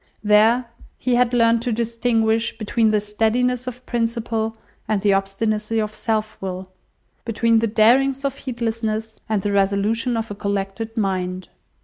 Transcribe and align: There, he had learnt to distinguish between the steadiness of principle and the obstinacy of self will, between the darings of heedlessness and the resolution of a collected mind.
There, 0.23 0.65
he 0.97 1.13
had 1.13 1.31
learnt 1.31 1.61
to 1.61 1.71
distinguish 1.71 2.57
between 2.57 2.89
the 2.89 2.99
steadiness 2.99 3.67
of 3.67 3.85
principle 3.85 4.57
and 4.87 4.99
the 4.99 5.13
obstinacy 5.13 5.77
of 5.79 5.93
self 5.93 6.41
will, 6.41 6.71
between 7.23 7.59
the 7.59 7.67
darings 7.67 8.25
of 8.25 8.35
heedlessness 8.39 9.19
and 9.29 9.43
the 9.43 9.51
resolution 9.51 10.17
of 10.17 10.31
a 10.31 10.33
collected 10.33 10.97
mind. 10.97 11.49